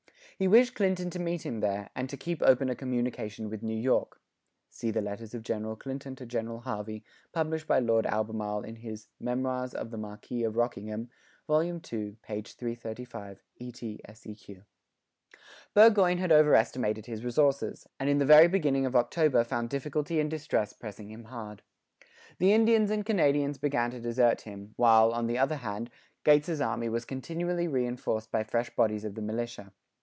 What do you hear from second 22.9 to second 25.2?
Canadians began to desert him; while,